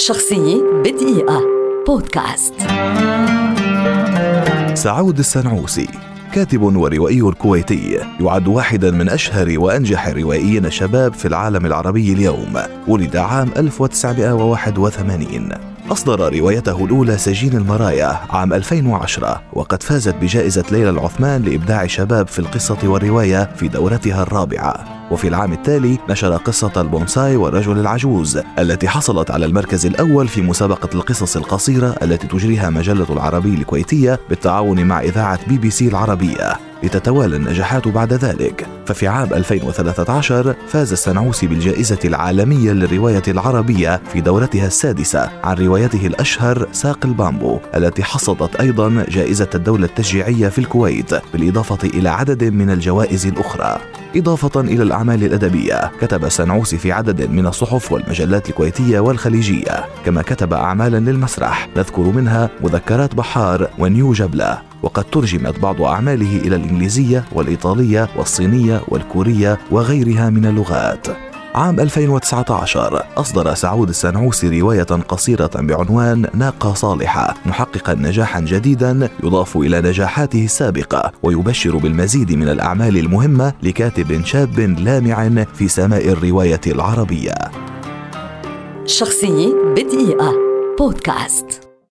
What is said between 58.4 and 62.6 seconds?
الكويتية والخليجية. كما كتب أعمالا للمسرح. نذكر منها